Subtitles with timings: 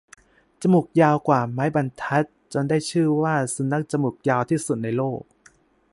[0.61, 5.21] จมูกยาวกว่าไม้บรรทัด จนได้ชื่อว่า สุนัขจมูกยาวที่สุดในโลก